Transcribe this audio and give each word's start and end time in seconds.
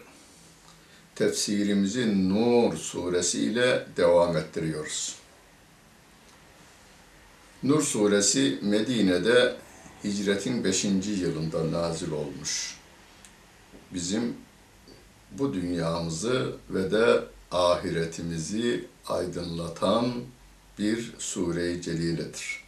tefsirimizi 1.15 2.28
Nur 2.28 2.77
suresi 2.77 3.41
ile 3.41 3.87
devam 3.97 4.37
ettiriyoruz. 4.37 5.17
Nur 7.62 7.82
suresi 7.82 8.59
Medine'de 8.62 9.56
hicretin 10.05 10.65
5. 10.65 10.84
yılında 11.06 11.72
nazil 11.72 12.12
olmuş. 12.12 12.77
Bizim 13.94 14.37
bu 15.33 15.55
dünyamızı 15.55 16.56
ve 16.71 16.91
de 16.91 17.25
ahiretimizi 17.50 18.87
aydınlatan 19.06 20.12
bir 20.78 21.15
sure-i 21.19 21.83
celiledir. 21.83 22.65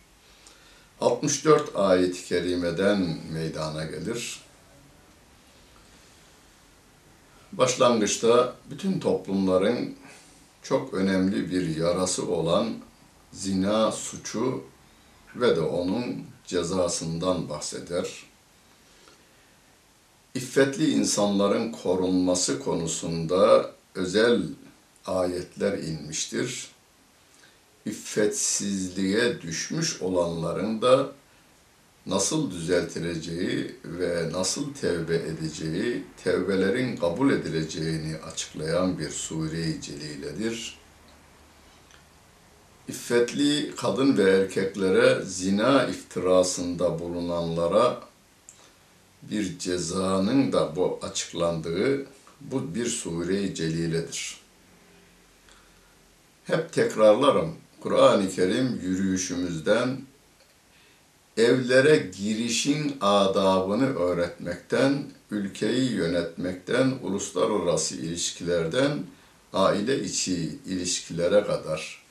64 1.01 1.77
ayet-i 1.77 2.25
kerimeden 2.25 3.19
meydana 3.33 3.85
gelir. 3.85 4.41
Başlangıçta 7.53 8.57
bütün 8.71 9.01
toplumların 9.01 9.97
çok 10.63 10.95
önemli 10.95 11.51
bir 11.51 11.77
yarası 11.77 12.29
olan 12.29 12.75
zina 13.33 13.93
suçu 13.93 14.65
ve 15.37 15.57
de 15.57 15.61
onun 15.61 16.32
cezasından 16.53 17.49
bahseder. 17.49 18.09
İffetli 20.35 20.91
insanların 20.91 21.73
korunması 21.73 22.59
konusunda 22.61 23.71
özel 23.95 24.43
ayetler 25.07 25.79
inmiştir. 25.79 26.69
İffetsizliğe 27.87 29.43
düşmüş 29.43 30.03
olanların 30.03 30.83
da 30.83 31.13
nasıl 32.07 32.51
düzeltileceği 32.51 33.77
ve 33.85 34.33
nasıl 34.33 34.75
tevbe 34.75 35.15
edeceği, 35.17 36.05
tevbelerin 36.25 36.97
kabul 36.97 37.33
edileceğini 37.33 38.17
açıklayan 38.17 38.99
bir 38.99 39.11
sure-i 39.11 39.81
celiledir. 39.81 40.82
İffetli 42.89 43.75
kadın 43.77 44.17
ve 44.17 44.31
erkeklere 44.31 45.23
zina 45.25 45.85
iftirasında 45.85 46.99
bulunanlara 46.99 48.01
bir 49.23 49.59
cezanın 49.59 50.53
da 50.53 50.77
bu 50.77 50.99
açıklandığı 51.03 52.07
bu 52.41 52.75
bir 52.75 52.87
sure-i 52.87 53.55
celiledir. 53.55 54.37
Hep 56.45 56.73
tekrarlarım. 56.73 57.55
Kur'an-ı 57.81 58.31
Kerim 58.31 58.81
yürüyüşümüzden 58.83 60.01
evlere 61.37 61.97
girişin 62.19 62.97
adabını 63.01 63.99
öğretmekten, 63.99 65.05
ülkeyi 65.31 65.93
yönetmekten, 65.93 66.93
uluslararası 67.03 67.97
ilişkilerden, 67.97 68.99
aile 69.53 70.05
içi 70.05 70.59
ilişkilere 70.67 71.45
kadar 71.45 72.02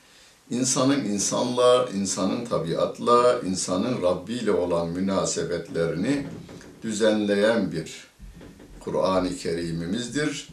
insanın 0.52 1.06
insanla, 1.06 1.90
insanın 1.96 2.46
tabiatla, 2.46 3.40
insanın 3.40 4.02
Rabbi 4.02 4.34
ile 4.34 4.52
olan 4.52 4.88
münasebetlerini 4.90 6.28
düzenleyen 6.84 7.72
bir 7.72 8.08
Kur'an-ı 8.80 9.38
Kerim'imizdir. 9.38 10.50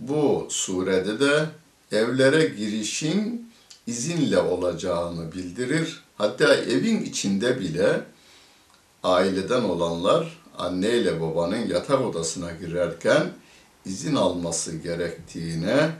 Bu 0.00 0.46
surede 0.50 1.20
de 1.20 1.46
evlere 1.92 2.44
girişin 2.44 3.50
izinle 3.86 4.38
olacağını 4.38 5.32
bildirir. 5.32 6.04
Hatta 6.18 6.54
evin 6.54 7.02
içinde 7.02 7.60
bile 7.60 8.00
aileden 9.02 9.62
olanlar 9.62 10.42
anne 10.58 10.88
ile 10.88 11.20
babanın 11.20 11.66
yatak 11.68 12.00
odasına 12.00 12.52
girerken 12.52 13.32
izin 13.84 14.14
alması 14.14 14.76
gerektiğine 14.76 15.90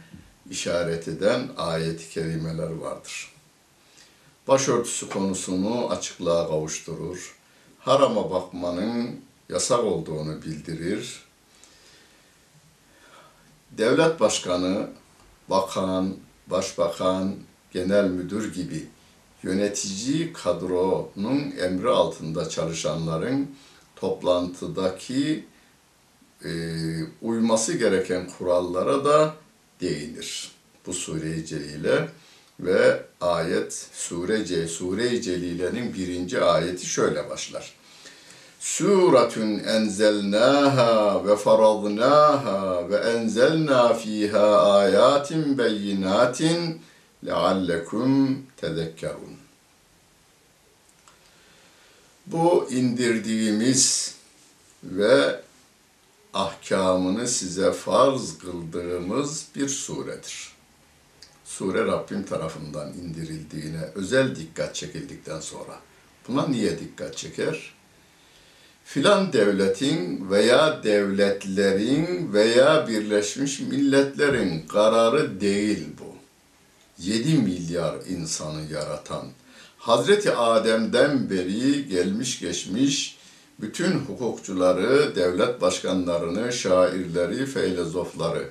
işaret 0.51 1.09
eden 1.09 1.49
ayet-i 1.57 2.09
kerimeler 2.09 2.71
vardır. 2.71 3.33
Başörtüsü 4.49 5.09
konusunu 5.09 5.91
açıklığa 5.91 6.49
kavuşturur. 6.49 7.37
Harama 7.79 8.31
bakmanın 8.31 9.21
yasak 9.49 9.85
olduğunu 9.85 10.43
bildirir. 10.43 11.27
devlet 13.71 14.21
başkanı, 14.21 14.89
bakan, 15.51 16.17
başbakan, 16.47 17.35
genel 17.73 18.05
müdür 18.05 18.55
gibi 18.55 18.87
yönetici 19.43 20.33
kadronun 20.33 21.55
emri 21.61 21.89
altında 21.89 22.49
çalışanların 22.49 23.51
toplantıdaki 23.97 25.47
e, 26.45 26.51
uyması 27.23 27.77
gereken 27.77 28.29
kurallara 28.39 29.05
da 29.05 29.35
değinir. 29.81 30.51
Bu 30.87 30.93
sure-i 30.93 31.47
celile 31.47 32.09
ve 32.61 33.03
ayet 33.21 33.89
sure, 33.93 34.69
sure-i 34.69 35.23
celilenin 35.23 35.95
birinci 35.95 36.41
ayeti 36.41 36.87
şöyle 36.87 37.31
başlar. 37.31 37.75
Suratun 38.61 39.59
enzelnaha 39.59 41.27
ve 41.27 41.37
faradnaha 41.37 42.91
ve 42.91 42.97
enzelna 42.97 43.95
fiha 43.95 44.73
ayatin 44.73 45.59
beyinatin 45.59 46.81
leallekum 47.27 48.43
tezekkerun. 48.57 49.37
Bu 52.27 52.69
indirdiğimiz 52.71 54.15
ve 54.85 55.41
ahkamını 56.37 57.29
size 57.29 57.73
farz 57.73 58.39
kıldığımız 58.39 59.47
bir 59.57 59.69
suredir. 59.69 60.49
Sure 61.45 61.85
Rabbim 61.85 62.23
tarafından 62.23 62.93
indirildiğine 62.93 63.91
özel 63.95 64.37
dikkat 64.37 64.75
çekildikten 64.75 65.41
sonra. 65.41 65.81
Buna 66.29 66.47
niye 66.47 66.79
dikkat 66.79 67.17
çeker? 67.17 67.75
Filan 68.85 69.33
devletin 69.33 70.31
veya 70.31 70.83
devletlerin 70.83 72.33
veya 72.33 72.89
Birleşmiş 72.89 73.61
Milletler'in 73.61 74.67
kararı 74.67 75.41
değil 75.41 75.87
bu. 76.01 76.17
7 77.03 77.35
milyar 77.39 77.97
insanı 78.09 78.73
yaratan, 78.73 79.27
Hazreti 79.79 80.33
Adem'den 80.33 81.31
beri 81.31 81.89
gelmiş 81.89 82.41
geçmiş 82.41 83.16
bütün 83.61 83.93
hukukçuları, 83.93 85.17
devlet 85.17 85.61
başkanlarını, 85.61 86.53
şairleri, 86.53 87.47
filozofları, 87.47 88.51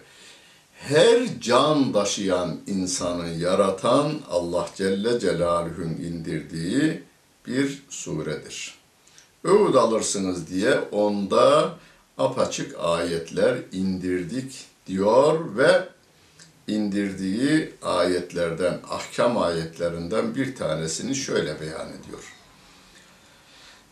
her 0.74 1.42
can 1.42 1.94
taşıyan 1.94 2.58
insanı 2.68 3.30
yaratan 3.30 4.12
Allah 4.30 4.70
Celle 4.76 5.20
Celaluhu'nun 5.20 5.90
indirdiği 5.90 7.04
bir 7.48 7.84
suredir. 7.90 8.76
Öğüt 9.44 9.76
alırsınız 9.76 10.50
diye 10.50 10.80
onda 10.80 11.76
apaçık 12.18 12.76
ayetler 12.80 13.58
indirdik 13.72 14.66
diyor 14.88 15.58
ve 15.58 15.88
indirdiği 16.68 17.74
ayetlerden, 17.82 18.80
ahkam 18.90 19.38
ayetlerinden 19.38 20.36
bir 20.36 20.56
tanesini 20.56 21.16
şöyle 21.16 21.62
beyan 21.62 21.88
ediyor. 21.90 22.34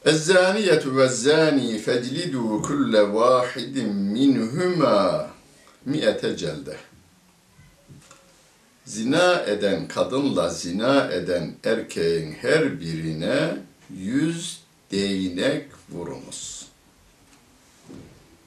Ezzaniyetu 0.05 0.97
ve 0.97 1.07
zani 1.07 1.77
feclidu 1.77 2.61
kulle 2.61 3.13
vahidin 3.13 3.93
minhuma 3.95 5.27
mi'ete 5.85 6.37
celde. 6.37 6.77
Zina 8.85 9.41
eden 9.41 9.87
kadınla 9.87 10.49
zina 10.49 11.11
eden 11.11 11.55
erkeğin 11.63 12.31
her 12.31 12.81
birine 12.81 13.57
yüz 13.97 14.59
değnek 14.91 15.65
vurunuz. 15.89 16.67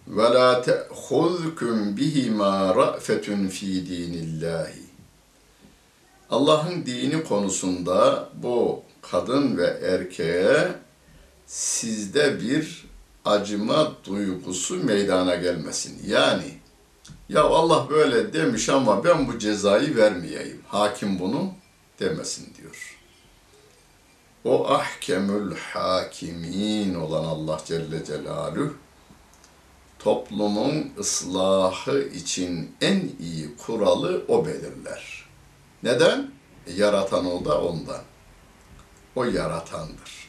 Ve 0.08 0.22
la 0.22 0.62
te'huzküm 0.62 1.96
bihima 1.96 2.74
ra'fetun 2.76 3.48
fi 3.48 3.86
dinillahi. 3.86 4.86
Allah'ın 6.30 6.86
dini 6.86 7.24
konusunda 7.24 8.28
bu 8.42 8.82
kadın 9.02 9.56
ve 9.56 9.66
erkeğe 9.66 10.85
sizde 11.46 12.40
bir 12.40 12.86
acıma 13.24 13.92
duygusu 14.04 14.84
meydana 14.84 15.34
gelmesin. 15.34 16.02
Yani 16.06 16.58
ya 17.28 17.44
Allah 17.44 17.86
böyle 17.90 18.32
demiş 18.32 18.68
ama 18.68 19.04
ben 19.04 19.28
bu 19.28 19.38
cezayı 19.38 19.96
vermeyeyim. 19.96 20.62
Hakim 20.68 21.18
bunu 21.18 21.52
demesin 22.00 22.54
diyor. 22.54 22.96
O 24.44 24.68
ahkemül 24.68 25.56
hakimin 25.56 26.94
olan 26.94 27.24
Allah 27.24 27.60
Celle 27.66 28.04
Celaluhu 28.04 28.74
toplumun 29.98 30.92
ıslahı 30.98 32.02
için 32.02 32.76
en 32.80 33.10
iyi 33.20 33.56
kuralı 33.56 34.24
o 34.28 34.46
belirler. 34.46 35.24
Neden? 35.82 36.30
E, 36.66 36.72
yaratan 36.72 37.26
o 37.26 37.44
da 37.44 37.62
ondan. 37.62 38.02
O 39.16 39.24
yaratandır. 39.24 40.28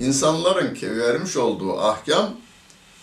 İnsanların 0.00 0.74
ki 0.74 0.96
vermiş 0.96 1.36
olduğu 1.36 1.80
ahkam, 1.80 2.34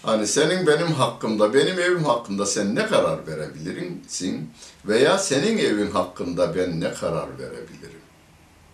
hani 0.04 0.28
senin 0.28 0.68
benim 0.68 0.88
hakkımda, 0.88 1.54
benim 1.54 1.80
evim 1.80 2.04
hakkında 2.04 2.46
sen 2.46 2.76
ne 2.76 2.86
karar 2.88 3.28
verebilirsin 3.28 4.50
veya 4.86 5.18
senin 5.18 5.58
evin 5.58 5.92
hakkında 5.92 6.56
ben 6.56 6.82
ne 6.82 6.94
karar 6.94 7.40
verebilirim? 7.40 8.02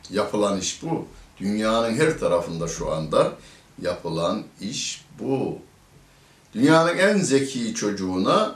Yapılan 0.09 0.59
iş 0.59 0.83
bu. 0.83 1.07
Dünyanın 1.39 1.95
her 1.95 2.19
tarafında 2.19 2.67
şu 2.67 2.91
anda 2.91 3.33
yapılan 3.81 4.43
iş 4.61 5.05
bu. 5.19 5.57
Dünyanın 6.53 6.97
en 6.97 7.17
zeki 7.17 7.73
çocuğuna 7.75 8.55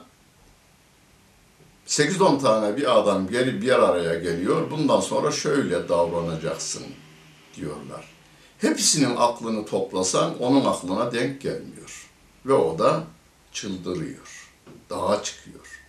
8-10 1.88 2.42
tane 2.42 2.78
bir 2.78 3.00
adam 3.00 3.28
gelip 3.28 3.62
bir 3.62 3.84
araya 3.84 4.20
geliyor. 4.20 4.72
Bundan 4.72 5.00
sonra 5.00 5.32
şöyle 5.32 5.90
davranacaksın 5.90 6.84
diyorlar. 7.56 8.11
Hepsinin 8.62 9.16
aklını 9.18 9.66
toplasan 9.66 10.40
onun 10.40 10.66
aklına 10.66 11.12
denk 11.12 11.42
gelmiyor. 11.42 12.10
Ve 12.46 12.54
o 12.54 12.80
da 12.80 13.04
çıldırıyor. 13.52 14.50
Dağa 14.90 15.24
çıkıyor. 15.24 15.82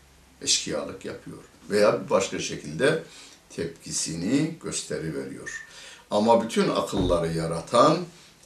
Eşkıyalık 0.43 1.05
yapıyor. 1.05 1.38
Veya 1.71 2.05
bir 2.05 2.11
başka 2.11 2.38
şekilde 2.38 3.02
tepkisini 3.50 4.55
gösteri 4.62 5.17
veriyor. 5.17 5.67
Ama 6.11 6.45
bütün 6.45 6.69
akılları 6.69 7.33
yaratan 7.33 7.99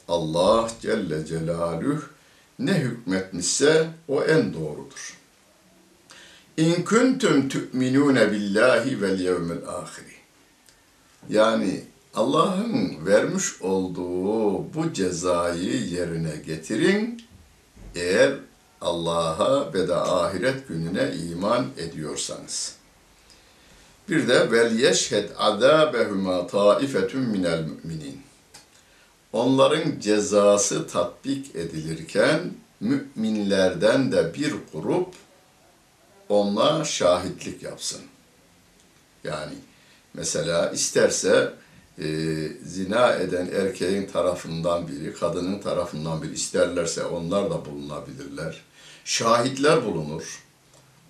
Allah 0.09 0.71
Celle 0.80 1.26
Celaluhu 1.26 2.02
ne 2.59 2.75
hükmetmişse 2.75 3.90
o 4.09 4.25
en 4.25 4.54
doğrudur. 4.54 5.16
İn 6.56 6.83
kuntum 6.83 7.49
tu'minune 7.49 8.33
billahi 8.33 9.02
vel 9.02 9.21
yevmil 9.21 9.68
ahiri. 9.68 10.16
Yani 11.28 11.85
Allah'ın 12.16 13.06
vermiş 13.06 13.62
olduğu 13.62 14.75
bu 14.75 14.92
cezayı 14.92 15.87
yerine 15.87 16.37
getirin 16.46 17.23
eğer 17.94 18.35
Allah'a 18.80 19.73
ve 19.75 19.88
de 19.88 19.94
ahiret 19.94 20.68
gününe 20.68 21.14
iman 21.14 21.66
ediyorsanız. 21.76 22.75
Bir 24.08 24.28
de 24.28 24.50
vel 24.50 24.78
yeşhed 24.78 25.30
azabehuma 25.38 26.46
taifetun 26.46 27.20
minel 27.20 27.61
müminin 27.62 28.20
onların 29.32 30.00
cezası 30.00 30.87
tatbik 30.87 31.56
edilirken 31.56 32.40
müminlerden 32.80 34.12
de 34.12 34.35
bir 34.35 34.54
grup 34.73 35.14
onunla 36.28 36.85
şahitlik 36.85 37.62
yapsın. 37.62 38.00
Yani 39.25 39.54
mesela 40.14 40.70
isterse 40.70 41.52
e, 41.99 42.07
zina 42.65 43.12
eden 43.12 43.47
erkeğin 43.47 44.07
tarafından 44.07 44.88
biri, 44.88 45.15
kadının 45.15 45.59
tarafından 45.59 46.23
biri 46.23 46.33
isterlerse 46.33 47.05
onlar 47.05 47.50
da 47.50 47.65
bulunabilirler. 47.65 48.62
Şahitler 49.05 49.85
bulunur. 49.85 50.43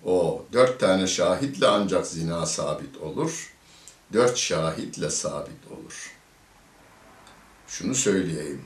O 0.05 0.45
dört 0.53 0.79
tane 0.79 1.07
şahitle 1.07 1.67
ancak 1.67 2.07
zina 2.07 2.45
sabit 2.45 2.97
olur. 2.97 3.53
Dört 4.13 4.37
şahitle 4.37 5.09
sabit 5.09 5.71
olur 5.71 6.17
şunu 7.67 7.95
söyleyeyim. 7.95 8.61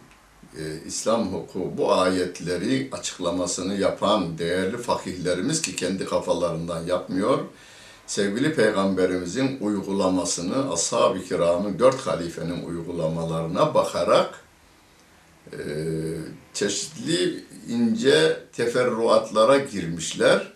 Ee, 0.58 0.62
İslam 0.86 1.34
hukuku 1.34 1.78
bu 1.78 1.94
ayetleri 1.94 2.90
açıklamasını 2.92 3.76
yapan 3.76 4.38
değerli 4.38 4.78
fakihlerimiz 4.78 5.62
ki 5.62 5.76
kendi 5.76 6.06
kafalarından 6.06 6.86
yapmıyor. 6.86 7.40
Sevgili 8.12 8.56
Peygamberimizin 8.56 9.58
uygulamasını 9.62 10.74
ashab-ı 10.74 11.24
kiramın 11.24 11.80
dört 11.80 12.08
halifenin 12.08 12.66
uygulamalarına 12.66 13.74
bakarak 13.74 14.44
e, 15.52 15.60
çeşitli 16.54 17.46
ince 17.68 18.40
teferruatlara 18.54 19.58
girmişler. 19.58 20.54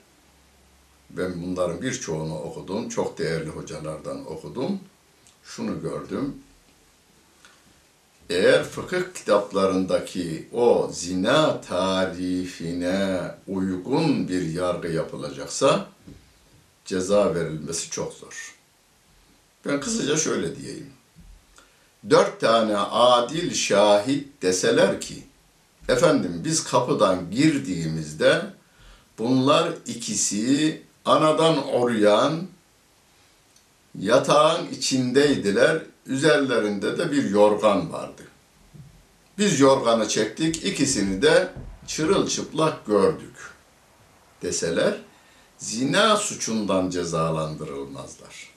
Ben 1.10 1.44
bunların 1.44 1.82
birçoğunu 1.82 2.40
okudum. 2.40 2.90
Çok 2.90 3.18
değerli 3.18 3.50
hocalardan 3.50 4.32
okudum. 4.32 4.80
Şunu 5.44 5.82
gördüm 5.82 6.36
eğer 8.30 8.64
fıkıh 8.64 9.14
kitaplarındaki 9.14 10.48
o 10.54 10.90
zina 10.94 11.62
tarifine 11.62 13.22
uygun 13.48 14.28
bir 14.28 14.42
yargı 14.42 14.88
yapılacaksa 14.88 15.88
ceza 16.86 17.36
verilmesi 17.36 17.90
çok 17.90 18.14
zor. 18.14 18.56
Ben 19.66 19.80
kısaca 19.80 20.18
şöyle 20.18 20.56
diyeyim. 20.56 20.90
Dört 22.10 22.40
tane 22.40 22.78
adil 22.78 23.54
şahit 23.54 24.42
deseler 24.42 25.02
ki, 25.02 25.24
efendim 25.90 26.42
biz 26.46 26.64
kapıdan 26.64 27.32
girdiğimizde 27.32 28.42
bunlar 29.18 29.74
ikisi 29.86 30.82
anadan 31.06 31.68
oryan 31.68 32.48
yatağın 34.00 34.68
içindeydiler. 34.68 35.82
Üzerlerinde 36.06 36.98
de 36.98 37.12
bir 37.12 37.30
yorgan 37.30 37.94
vardı. 37.94 38.22
Biz 39.38 39.60
yorganı 39.60 40.08
çektik, 40.08 40.66
ikisini 40.66 41.22
de 41.22 41.54
çırılçıplak 41.88 42.86
gördük 42.86 43.54
deseler, 44.42 44.94
zina 45.58 46.18
suçundan 46.18 46.90
cezalandırılmazlar. 46.90 48.50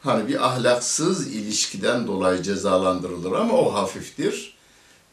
Hani 0.00 0.28
bir 0.28 0.46
ahlaksız 0.46 1.26
ilişkiden 1.26 2.06
dolayı 2.06 2.42
cezalandırılır 2.42 3.32
ama 3.32 3.54
o 3.54 3.74
hafiftir. 3.74 4.56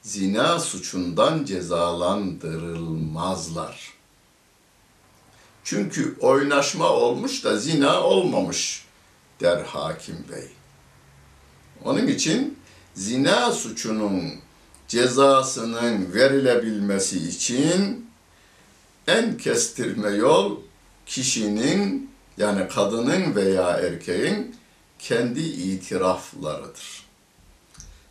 Zina 0.01 0.59
suçundan 0.59 1.45
cezalandırılmazlar. 1.45 3.93
Çünkü 5.63 6.17
oynaşma 6.19 6.89
olmuş 6.89 7.43
da 7.43 7.57
zina 7.57 8.03
olmamış 8.03 8.85
der 9.39 9.63
hakim 9.63 10.25
bey. 10.31 10.47
Onun 11.85 12.07
için 12.07 12.59
zina 12.93 13.51
suçunun 13.51 14.33
cezasının 14.87 16.13
verilebilmesi 16.13 17.27
için 17.27 18.08
en 19.09 19.37
kestirme 19.37 20.09
yol 20.09 20.57
kişinin 21.05 22.11
yani 22.37 22.67
kadının 22.67 23.35
veya 23.35 23.69
erkeğin 23.69 24.55
kendi 24.99 25.39
itiraflarıdır. 25.39 27.05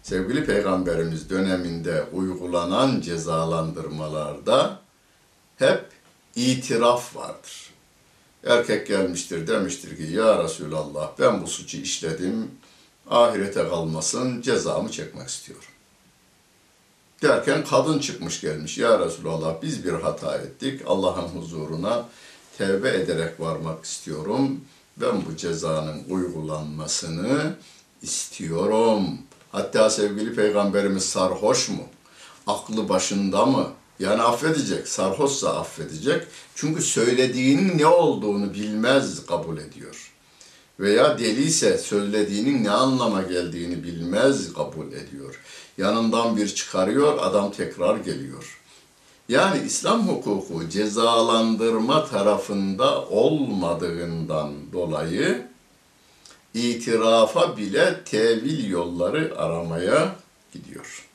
Sevgili 0.02 0.44
Peygamberimiz 0.44 1.30
döneminde 1.30 2.04
uygulanan 2.12 3.00
cezalandırmalarda 3.00 4.80
hep 5.56 5.84
itiraf 6.36 7.16
vardır. 7.16 7.70
Erkek 8.44 8.86
gelmiştir 8.86 9.46
demiştir 9.46 9.96
ki 9.96 10.12
ya 10.12 10.44
Resulallah 10.44 11.10
ben 11.18 11.42
bu 11.42 11.46
suçu 11.46 11.76
işledim, 11.76 12.50
ahirete 13.10 13.68
kalmasın 13.68 14.42
cezamı 14.42 14.90
çekmek 14.90 15.28
istiyorum. 15.28 15.77
Derken 17.22 17.64
kadın 17.64 17.98
çıkmış 17.98 18.40
gelmiş 18.40 18.78
ya 18.78 18.98
Resulallah 18.98 19.62
biz 19.62 19.84
bir 19.84 19.92
hata 19.92 20.34
ettik 20.34 20.80
Allah'ın 20.86 21.28
huzuruna 21.28 22.08
tevbe 22.58 22.88
ederek 22.88 23.40
varmak 23.40 23.84
istiyorum. 23.84 24.60
Ben 24.96 25.26
bu 25.26 25.36
cezanın 25.36 26.02
uygulanmasını 26.08 27.56
istiyorum. 28.02 29.18
Hatta 29.52 29.90
sevgili 29.90 30.34
peygamberimiz 30.34 31.04
sarhoş 31.04 31.68
mu? 31.68 31.82
Aklı 32.46 32.88
başında 32.88 33.46
mı? 33.46 33.66
Yani 34.00 34.22
affedecek. 34.22 34.88
Sarhoşsa 34.88 35.60
affedecek. 35.60 36.22
Çünkü 36.54 36.82
söylediğinin 36.82 37.78
ne 37.78 37.86
olduğunu 37.86 38.54
bilmez 38.54 39.26
kabul 39.26 39.58
ediyor. 39.58 40.12
Veya 40.80 41.18
deliyse 41.18 41.78
söylediğinin 41.78 42.64
ne 42.64 42.70
anlama 42.70 43.22
geldiğini 43.22 43.84
bilmez 43.84 44.52
kabul 44.52 44.92
ediyor. 44.92 45.40
Yanından 45.78 46.36
bir 46.36 46.48
çıkarıyor, 46.48 47.18
adam 47.18 47.52
tekrar 47.52 47.96
geliyor. 47.96 48.60
Yani 49.28 49.66
İslam 49.66 50.08
hukuku 50.08 50.68
cezalandırma 50.68 52.06
tarafında 52.06 53.02
olmadığından 53.02 54.52
dolayı 54.72 55.46
itirafa 56.54 57.56
bile 57.56 58.04
tevil 58.04 58.70
yolları 58.70 59.38
aramaya 59.38 60.16
gidiyor. 60.52 61.08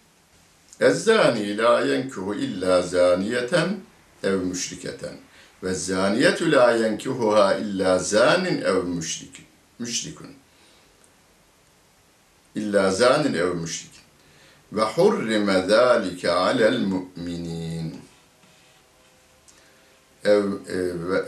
Ezzani 0.80 1.58
la 1.58 1.82
yenkuhu 1.82 2.36
illa 2.36 2.82
zaniyeten 2.82 3.78
ev 4.24 4.38
müşriketen 4.38 5.16
ve 5.64 5.74
zaniyetu 5.74 6.52
la 6.52 6.72
yenkuhuha 6.72 7.56
illa 7.56 8.00
zanin 8.00 8.62
ev 8.62 8.84
müşrik 8.84 9.53
müşrikun. 9.80 10.34
İlla 12.56 12.92
zanin 12.92 13.34
ev 13.34 13.56
müşrik. 13.56 13.92
Ve 14.72 14.82
hurrime 14.82 15.62
zâlike 15.62 16.32
alel 16.32 16.80
mu'minin. 16.80 18.02
Ev, 20.26 20.44
ev, 20.68 21.10
ve, 21.10 21.24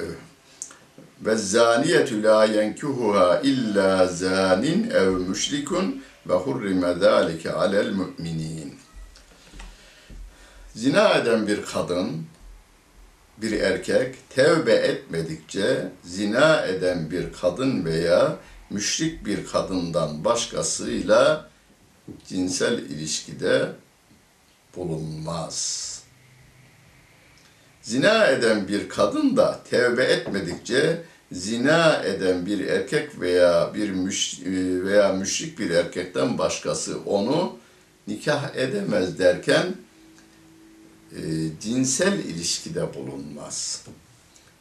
ve 1.22 1.36
zaniyetü 1.36 2.24
la 2.24 2.46
yenkuhuha 2.46 3.40
illa 3.40 4.08
zanin 4.08 4.90
ev 4.90 5.12
müşrikun 5.12 6.04
ve 6.28 6.34
hurrime 6.34 6.94
zâlike 6.94 7.52
alel 7.52 7.92
mu'minin. 7.92 8.76
Zina 10.76 11.14
eden 11.14 11.48
bir 11.48 11.66
kadın, 11.66 12.26
bir 13.38 13.52
erkek 13.52 14.16
tevbe 14.30 14.74
etmedikçe 14.74 15.92
zina 16.04 16.62
eden 16.62 17.12
bir 17.12 17.34
kadın 17.34 17.86
veya 17.86 18.38
müşrik 18.70 19.26
bir 19.26 19.46
kadından 19.46 20.26
başkasıyla 20.26 21.50
cinsel 22.28 22.80
ilişkide 22.80 23.72
bulunmaz. 24.76 25.86
Zina 27.82 28.28
eden 28.28 28.68
bir 28.68 28.90
kadın 28.90 29.38
da 29.38 29.60
tevbe 29.70 30.04
etmedikçe 30.04 31.02
zina 31.32 32.04
eden 32.04 32.46
bir 32.46 32.68
erkek 32.68 33.20
veya 33.20 33.72
bir 33.74 33.90
müş 33.90 34.40
veya 34.86 35.14
müşrik 35.14 35.60
bir 35.60 35.70
erkekten 35.70 36.38
başkası 36.38 37.00
onu 37.06 37.58
nikah 38.08 38.56
edemez 38.56 39.20
derken 39.20 39.76
e, 41.12 41.22
cinsel 41.62 42.20
ilişkide 42.20 42.94
bulunmaz. 42.94 43.86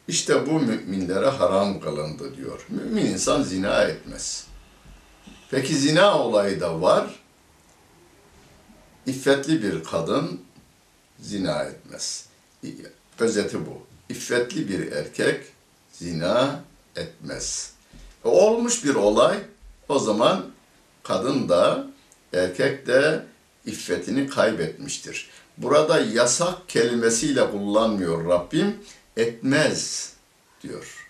İşte 0.07 0.47
bu 0.47 0.59
müminlere 0.59 1.29
haram 1.29 1.79
kılındı 1.79 2.37
diyor. 2.37 2.65
Mümin 2.69 3.05
insan 3.05 3.43
zina 3.43 3.81
etmez. 3.81 4.47
Peki 5.51 5.75
zina 5.75 6.19
olayı 6.19 6.59
da 6.59 6.81
var. 6.81 7.19
İffetli 9.05 9.63
bir 9.63 9.83
kadın 9.83 10.41
zina 11.19 11.63
etmez. 11.63 12.25
Özeti 13.19 13.65
bu. 13.65 13.81
İffetli 14.09 14.69
bir 14.69 14.91
erkek 14.91 15.45
zina 15.91 16.63
etmez. 16.95 17.73
E, 18.25 18.27
olmuş 18.27 18.85
bir 18.85 18.95
olay 18.95 19.37
o 19.89 19.99
zaman 19.99 20.45
kadın 21.03 21.49
da 21.49 21.87
erkek 22.33 22.87
de 22.87 23.25
iffetini 23.65 24.27
kaybetmiştir. 24.29 25.29
Burada 25.57 25.99
yasak 25.99 26.69
kelimesiyle 26.69 27.51
kullanmıyor 27.51 28.29
Rabbim. 28.29 28.77
Etmez 29.17 30.13
diyor. 30.63 31.07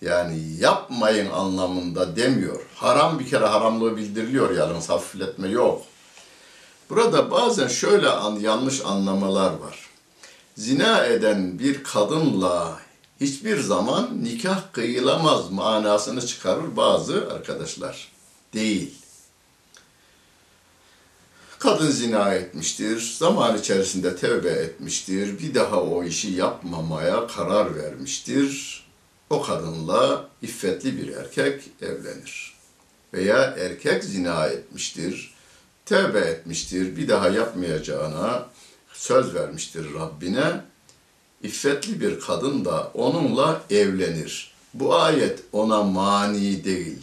Yani 0.00 0.38
yapmayın 0.58 1.30
anlamında 1.30 2.16
demiyor. 2.16 2.60
Haram 2.74 3.18
bir 3.18 3.30
kere 3.30 3.46
haramlığı 3.46 3.96
bildiriliyor 3.96 4.56
yalnız 4.56 4.88
hafifletme 4.88 5.48
yok. 5.48 5.82
Burada 6.90 7.30
bazen 7.30 7.68
şöyle 7.68 8.08
an, 8.08 8.36
yanlış 8.36 8.80
anlamalar 8.84 9.50
var. 9.50 9.88
Zina 10.56 11.06
eden 11.06 11.58
bir 11.58 11.82
kadınla 11.82 12.78
hiçbir 13.20 13.60
zaman 13.60 14.24
nikah 14.24 14.72
kıyılamaz 14.72 15.50
manasını 15.50 16.26
çıkarır 16.26 16.76
bazı 16.76 17.28
arkadaşlar. 17.34 18.12
Değil. 18.54 19.01
Kadın 21.62 21.90
zina 21.90 22.34
etmiştir, 22.34 23.14
zaman 23.18 23.58
içerisinde 23.58 24.16
tevbe 24.16 24.50
etmiştir, 24.50 25.38
bir 25.38 25.54
daha 25.54 25.82
o 25.82 26.04
işi 26.04 26.30
yapmamaya 26.30 27.26
karar 27.26 27.76
vermiştir. 27.76 28.82
O 29.30 29.42
kadınla 29.42 30.28
iffetli 30.42 30.96
bir 30.96 31.16
erkek 31.16 31.62
evlenir. 31.82 32.54
Veya 33.14 33.42
erkek 33.42 34.04
zina 34.04 34.46
etmiştir, 34.46 35.34
tevbe 35.84 36.18
etmiştir, 36.18 36.96
bir 36.96 37.08
daha 37.08 37.28
yapmayacağına 37.28 38.46
söz 38.92 39.34
vermiştir 39.34 39.94
Rabbine. 39.94 40.60
İffetli 41.42 42.00
bir 42.00 42.20
kadın 42.20 42.64
da 42.64 42.90
onunla 42.94 43.62
evlenir. 43.70 44.54
Bu 44.74 44.94
ayet 44.94 45.38
ona 45.52 45.82
mani 45.82 46.64
değil 46.64 46.98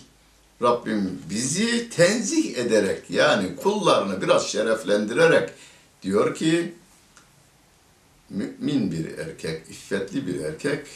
Rabbim 0.61 1.21
bizi 1.29 1.89
tenzih 1.89 2.57
ederek 2.57 3.09
yani 3.09 3.55
kullarını 3.55 4.21
biraz 4.21 4.47
şereflendirerek 4.47 5.49
diyor 6.01 6.35
ki 6.35 6.75
mümin 8.29 8.91
bir 8.91 9.17
erkek, 9.17 9.69
iffetli 9.69 10.27
bir 10.27 10.39
erkek 10.39 10.87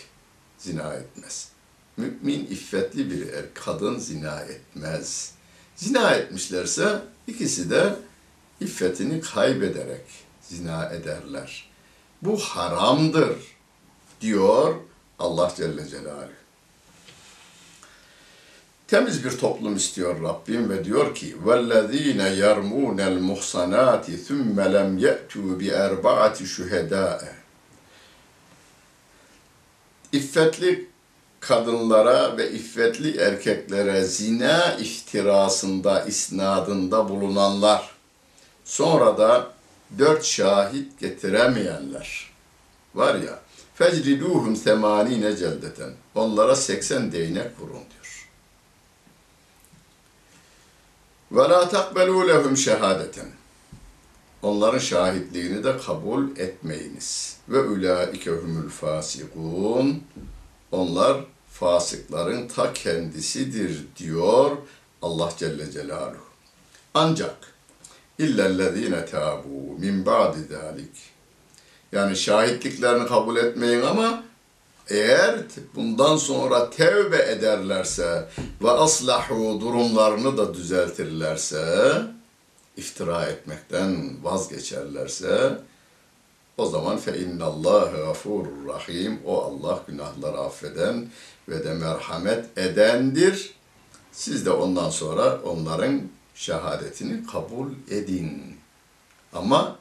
zina 0.57 0.93
etmez. 0.93 1.49
Mümin 1.97 2.45
iffetli 2.45 3.11
bir 3.11 3.33
er, 3.33 3.45
kadın 3.53 3.99
zina 3.99 4.39
etmez. 4.39 5.33
Zina 5.75 6.11
etmişlerse 6.11 7.01
ikisi 7.27 7.69
de 7.69 7.95
iffetini 8.61 9.21
kaybederek 9.21 10.05
zina 10.41 10.89
ederler. 10.89 11.69
Bu 12.21 12.39
haramdır 12.39 13.37
diyor 14.21 14.75
Allah 15.19 15.53
Celle 15.57 15.87
Celaluhu. 15.87 16.42
Temiz 18.88 19.24
bir 19.24 19.38
toplum 19.38 19.76
istiyor 19.76 20.22
Rabbim 20.22 20.70
ve 20.70 20.84
diyor 20.84 21.14
ki 21.14 21.36
وَالَّذ۪ينَ 21.46 22.20
يَرْمُونَ 22.42 23.00
الْمُحْصَنَاتِ 23.00 24.04
ثُمَّ 24.28 24.56
لَمْ 24.56 24.98
يَأْتُوا 24.98 25.58
بِأَرْبَعَةِ 25.60 26.36
شُهَدَاءَ 26.44 27.20
İffetli 30.12 30.88
kadınlara 31.40 32.36
ve 32.36 32.50
iffetli 32.50 33.16
erkeklere 33.16 34.04
zina 34.04 34.72
iftirasında, 34.72 36.04
isnadında 36.04 37.08
bulunanlar, 37.08 37.90
sonra 38.64 39.18
da 39.18 39.52
dört 39.98 40.24
şahit 40.24 41.00
getiremeyenler 41.00 42.30
var 42.94 43.14
ya, 43.14 43.40
fecriduhum 43.74 44.56
semanine 44.56 45.36
celdeten. 45.36 45.90
Onlara 46.14 46.56
80 46.56 47.12
değnek 47.12 47.60
vurun 47.60 47.72
diyor. 47.72 48.01
Ve 51.33 51.41
la 51.41 51.69
takbelu 51.69 52.27
lehum 52.27 52.57
şehadeten. 52.57 53.25
Onların 54.41 54.79
şahitliğini 54.79 55.63
de 55.63 55.77
kabul 55.77 56.37
etmeyiniz. 56.37 57.37
Ve 57.49 57.59
ulaike 57.59 58.31
humul 58.31 58.69
fasikun. 58.69 60.03
Onlar 60.71 61.17
fasıkların 61.51 62.47
ta 62.47 62.73
kendisidir 62.73 63.85
diyor 63.97 64.57
Allah 65.01 65.33
Celle 65.37 65.71
Celaluhu. 65.71 66.23
Ancak 66.93 67.35
illellezine 68.19 69.05
tabu 69.05 69.77
min 69.79 70.05
ba'di 70.05 70.39
zalik. 70.43 71.13
Yani 71.91 72.15
şahitliklerini 72.15 73.07
kabul 73.07 73.37
etmeyin 73.37 73.81
ama 73.81 74.23
eğer 74.89 75.39
bundan 75.75 76.17
sonra 76.17 76.69
tevbe 76.69 77.17
ederlerse 77.17 78.29
ve 78.61 78.71
aslahu 78.71 79.61
durumlarını 79.61 80.37
da 80.37 80.53
düzeltirlerse, 80.53 82.01
iftira 82.77 83.25
etmekten 83.25 84.23
vazgeçerlerse, 84.23 85.57
o 86.57 86.65
zaman 86.65 86.97
fe 86.97 87.19
innallâhe 87.19 87.97
gafurur 87.97 88.67
rahim. 88.67 89.19
O 89.25 89.41
Allah 89.41 89.83
günahları 89.87 90.37
affeden 90.37 91.07
ve 91.49 91.63
de 91.63 91.73
merhamet 91.73 92.57
edendir. 92.57 93.53
Siz 94.11 94.45
de 94.45 94.51
ondan 94.51 94.89
sonra 94.89 95.41
onların 95.41 96.01
şehadetini 96.35 97.27
kabul 97.27 97.69
edin. 97.89 98.57
Ama 99.33 99.77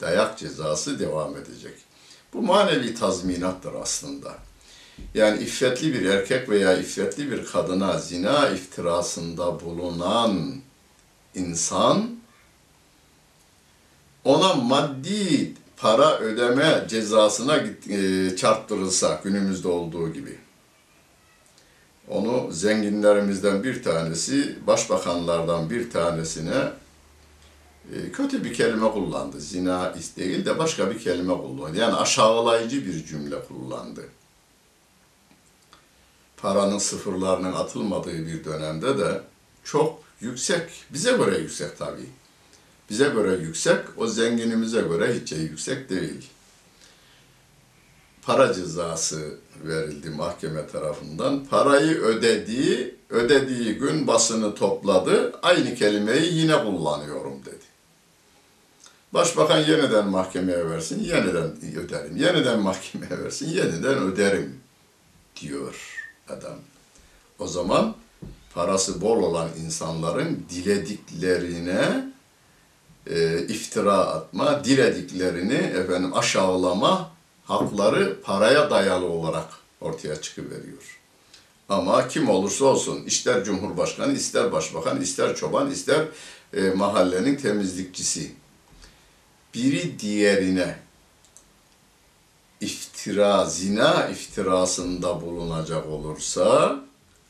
dayak 0.00 0.38
cezası 0.38 0.98
devam 0.98 1.36
edecek. 1.36 1.74
Bu 2.32 2.42
manevi 2.42 2.94
tazminattır 2.94 3.74
aslında. 3.82 4.34
Yani 5.14 5.42
iffetli 5.42 5.94
bir 5.94 6.04
erkek 6.04 6.48
veya 6.48 6.78
iffetli 6.78 7.30
bir 7.30 7.46
kadına 7.46 7.98
zina 7.98 8.48
iftirasında 8.48 9.60
bulunan 9.60 10.54
insan 11.34 12.10
ona 14.24 14.54
maddi 14.54 15.52
para 15.76 16.18
ödeme 16.18 16.84
cezasına 16.88 17.56
e, 17.88 18.36
çarptırılsa 18.36 19.20
günümüzde 19.24 19.68
olduğu 19.68 20.12
gibi. 20.12 20.38
Onu 22.08 22.52
zenginlerimizden 22.52 23.64
bir 23.64 23.82
tanesi, 23.82 24.66
başbakanlardan 24.66 25.70
bir 25.70 25.90
tanesine 25.90 26.72
kötü 28.12 28.44
bir 28.44 28.54
kelime 28.54 28.90
kullandı. 28.90 29.40
Zina 29.40 29.94
değil 30.16 30.44
de 30.44 30.58
başka 30.58 30.90
bir 30.90 30.98
kelime 30.98 31.34
kullandı. 31.34 31.78
Yani 31.78 31.94
aşağılayıcı 31.94 32.86
bir 32.86 33.06
cümle 33.06 33.44
kullandı. 33.44 34.08
Paranın 36.36 36.78
sıfırlarının 36.78 37.52
atılmadığı 37.52 38.26
bir 38.26 38.44
dönemde 38.44 38.98
de 38.98 39.20
çok 39.64 40.02
yüksek, 40.20 40.70
bize 40.90 41.12
göre 41.12 41.38
yüksek 41.38 41.78
tabii. 41.78 42.06
Bize 42.90 43.08
göre 43.08 43.42
yüksek, 43.42 43.78
o 43.96 44.06
zenginimize 44.06 44.80
göre 44.80 45.20
hiç 45.20 45.32
yüksek 45.32 45.90
değil. 45.90 46.30
Para 48.22 48.54
cezası 48.54 49.34
verildi 49.64 50.10
mahkeme 50.10 50.66
tarafından. 50.66 51.44
Parayı 51.44 51.96
ödediği, 51.96 52.94
ödediği 53.10 53.74
gün 53.74 54.06
basını 54.06 54.54
topladı. 54.54 55.32
Aynı 55.42 55.74
kelimeyi 55.74 56.34
yine 56.34 56.64
kullanıyorum 56.64 57.44
dedi. 57.44 57.51
Başbakan 59.12 59.58
yeniden 59.58 60.08
mahkemeye 60.08 60.70
versin, 60.70 61.04
yeniden 61.04 61.52
öderim. 61.76 62.16
Yeniden 62.16 62.60
mahkemeye 62.60 63.24
versin, 63.24 63.48
yeniden 63.48 63.98
öderim 63.98 64.60
diyor 65.40 65.74
adam. 66.28 66.56
O 67.38 67.46
zaman 67.46 67.94
parası 68.54 69.00
bol 69.00 69.22
olan 69.22 69.48
insanların 69.64 70.46
dilediklerine 70.50 72.12
e, 73.06 73.38
iftira 73.38 73.98
atma, 73.98 74.64
dilediklerini 74.64 75.54
efendim 75.54 76.16
aşağılama 76.16 77.10
hakları 77.44 78.20
paraya 78.22 78.70
dayalı 78.70 79.06
olarak 79.06 79.48
ortaya 79.80 80.20
çıkıveriyor. 80.20 80.98
Ama 81.68 82.08
kim 82.08 82.28
olursa 82.28 82.64
olsun, 82.64 83.04
ister 83.04 83.44
cumhurbaşkanı, 83.44 84.12
ister 84.12 84.52
başbakan, 84.52 85.00
ister 85.00 85.36
çoban, 85.36 85.70
ister 85.70 86.04
e, 86.52 86.70
mahallenin 86.70 87.36
temizlikçisi, 87.36 88.32
biri 89.54 89.98
diğerine 89.98 90.78
iftira, 92.60 93.44
zina 93.44 94.08
iftirasında 94.08 95.20
bulunacak 95.22 95.86
olursa 95.86 96.76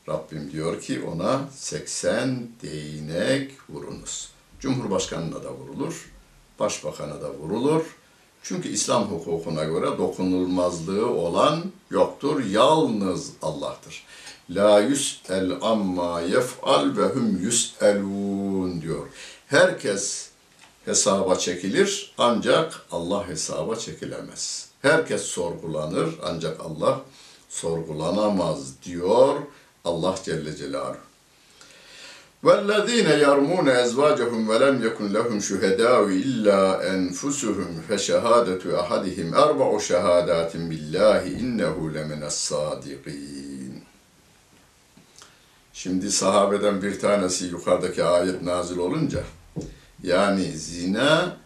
Rabbim 0.09 0.51
diyor 0.51 0.81
ki 0.81 1.01
ona 1.01 1.41
80 1.55 2.47
değnek 2.61 3.51
vurunuz. 3.69 4.29
Cumhurbaşkanına 4.59 5.43
da 5.43 5.53
vurulur, 5.53 6.11
başbakana 6.59 7.21
da 7.21 7.33
vurulur. 7.33 7.85
Çünkü 8.43 8.69
İslam 8.69 9.03
hukukuna 9.03 9.63
göre 9.63 9.97
dokunulmazlığı 9.97 11.09
olan 11.09 11.63
yoktur. 11.91 12.43
Yalnız 12.45 13.31
Allah'tır. 13.41 14.03
La 14.49 14.79
yüs'el 14.79 15.51
amma 15.61 16.21
yef'al 16.21 16.97
ve 16.97 17.05
hum 17.05 17.37
yüs'elun 17.37 18.81
diyor. 18.81 19.07
Herkes 19.47 20.29
hesaba 20.84 21.38
çekilir 21.38 22.14
ancak 22.18 22.86
Allah 22.92 23.28
hesaba 23.28 23.76
çekilemez. 23.76 24.68
Herkes 24.82 25.22
sorgulanır 25.22 26.14
ancak 26.24 26.60
Allah 26.60 27.00
sorgulanamaz 27.48 28.82
diyor 28.82 29.36
Allah 29.84 30.14
Celle 30.24 30.56
Celaluhu. 30.56 31.08
وَالَّذ۪ينَ 32.44 33.08
يَرْمُونَ 33.26 33.68
اَزْوَاجَهُمْ 33.84 34.42
وَلَمْ 34.50 34.76
يَكُنْ 34.86 35.06
لَهُمْ 35.16 35.36
شُهَدَاءُ 35.48 36.02
إِلَّا 36.22 36.60
أَنْفُسُهُمْ 36.94 37.70
فَشَهَادَةُ 37.88 38.62
أَحَدِهِمْ 38.82 39.28
أَرْبَعُ 39.44 39.68
شَهَادَاتٍ 39.88 40.52
بِاللّٰهِ 40.70 41.22
اِنَّهُ 41.40 41.76
لَمِنَ 41.96 42.22
الصَّادِقِينَ 42.32 43.72
Şimdi 45.72 46.12
sahabeden 46.12 46.82
bir 46.82 47.00
tanesi 47.00 47.44
yukarıdaki 47.44 48.04
ayet 48.04 48.42
nazil 48.42 48.78
olunca 48.78 49.20
yani 50.03 50.51
zina 50.51 51.37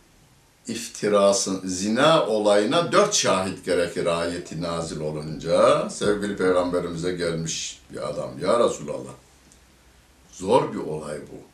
iftirasın, 0.67 1.61
zina 1.65 2.25
olayına 2.25 2.91
dört 2.91 3.13
şahit 3.13 3.65
gerekir 3.65 4.05
ayeti 4.05 4.61
nazil 4.61 4.99
olunca 4.99 5.89
sevgili 5.89 6.37
peygamberimize 6.37 7.11
gelmiş 7.11 7.81
bir 7.93 8.09
adam. 8.09 8.29
Ya 8.41 8.59
Resulallah 8.59 9.13
zor 10.31 10.73
bir 10.73 10.79
olay 10.79 11.17
bu. 11.17 11.47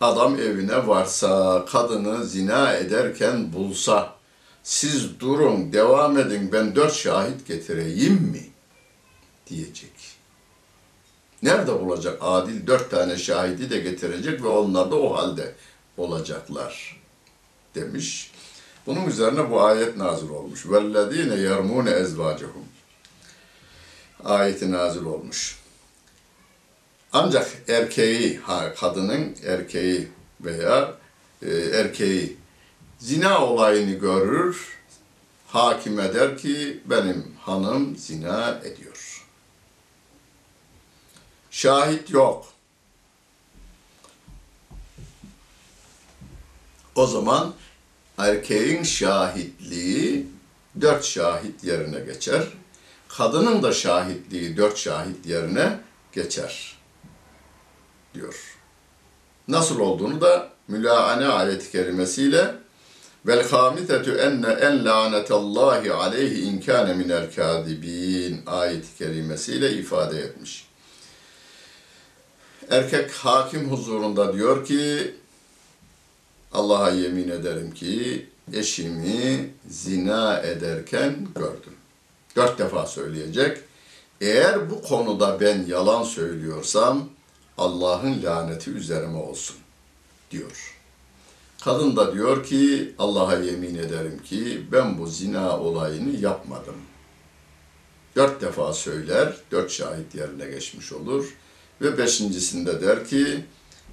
Adam 0.00 0.34
evine 0.34 0.86
varsa, 0.86 1.64
kadını 1.64 2.24
zina 2.24 2.72
ederken 2.72 3.52
bulsa, 3.52 4.14
siz 4.62 5.20
durun, 5.20 5.72
devam 5.72 6.18
edin, 6.18 6.52
ben 6.52 6.74
dört 6.74 6.94
şahit 6.94 7.46
getireyim 7.46 8.14
mi? 8.14 8.46
Diyecek. 9.46 9.92
Nerede 11.42 11.80
bulacak 11.80 12.18
adil 12.20 12.66
dört 12.66 12.90
tane 12.90 13.16
şahidi 13.16 13.70
de 13.70 13.78
getirecek 13.78 14.42
ve 14.42 14.48
onlar 14.48 14.90
da 14.90 14.96
o 14.96 15.16
halde 15.16 15.54
olacaklar 15.96 17.00
demiş. 17.74 18.30
Bunun 18.86 19.06
üzerine 19.06 19.50
bu 19.50 19.62
ayet 19.62 19.96
nazil 19.96 20.28
olmuş. 20.28 20.66
Vellezine 20.70 21.34
yermune 21.34 21.90
ezvacuhum. 21.90 22.64
Ayeti 24.24 24.72
nazil 24.72 25.04
olmuş. 25.04 25.58
Ancak 27.12 27.50
erkeği, 27.68 28.38
ha, 28.38 28.74
kadının 28.74 29.36
erkeği 29.46 30.08
veya 30.40 30.94
e, 31.42 31.50
erkeği 31.50 32.36
zina 32.98 33.46
olayını 33.46 33.92
görür, 33.92 34.78
hakime 35.46 36.14
der 36.14 36.38
ki 36.38 36.80
benim 36.84 37.34
hanım 37.40 37.96
zina 37.96 38.60
ediyor. 38.64 39.24
Şahit 41.50 42.10
yok, 42.10 42.46
O 46.94 47.06
zaman 47.06 47.54
erkeğin 48.18 48.82
şahitliği 48.82 50.26
dört 50.80 51.04
şahit 51.04 51.64
yerine 51.64 52.00
geçer. 52.00 52.42
Kadının 53.08 53.62
da 53.62 53.72
şahitliği 53.72 54.56
dört 54.56 54.78
şahit 54.78 55.26
yerine 55.26 55.80
geçer. 56.12 56.76
diyor. 58.14 58.56
Nasıl 59.48 59.80
olduğunu 59.80 60.20
da 60.20 60.48
mülaane 60.68 61.26
ayeti 61.26 61.72
kerimesiyle 61.72 62.54
vel 63.26 63.48
hamisetu 63.48 64.10
enne 64.10 64.46
en 64.46 64.84
lanetallahi 64.84 65.92
aleyhi 65.92 66.40
in 66.40 66.60
kâne 66.60 66.94
minel 66.94 67.34
kâzibîn 67.34 68.42
ayeti 68.46 68.98
kerimesiyle 68.98 69.72
ifade 69.72 70.18
etmiş. 70.18 70.68
Erkek 72.70 73.10
hakim 73.10 73.70
huzurunda 73.70 74.32
diyor 74.32 74.66
ki 74.66 75.14
Allah'a 76.54 76.90
yemin 76.90 77.28
ederim 77.28 77.70
ki 77.70 78.26
eşimi 78.52 79.50
zina 79.68 80.38
ederken 80.38 81.28
gördüm. 81.34 81.74
Dört 82.36 82.58
defa 82.58 82.86
söyleyecek. 82.86 83.58
Eğer 84.20 84.70
bu 84.70 84.82
konuda 84.82 85.40
ben 85.40 85.66
yalan 85.66 86.02
söylüyorsam 86.02 87.08
Allah'ın 87.58 88.22
laneti 88.22 88.70
üzerime 88.70 89.18
olsun 89.18 89.56
diyor. 90.30 90.74
Kadın 91.64 91.96
da 91.96 92.14
diyor 92.14 92.46
ki 92.46 92.94
Allah'a 92.98 93.36
yemin 93.38 93.74
ederim 93.74 94.22
ki 94.24 94.62
ben 94.72 94.98
bu 94.98 95.06
zina 95.06 95.60
olayını 95.60 96.16
yapmadım. 96.16 96.76
Dört 98.16 98.40
defa 98.40 98.72
söyler, 98.72 99.36
dört 99.50 99.70
şahit 99.70 100.14
yerine 100.14 100.46
geçmiş 100.46 100.92
olur 100.92 101.36
ve 101.80 101.98
beşincisinde 101.98 102.80
der 102.80 103.08
ki 103.08 103.44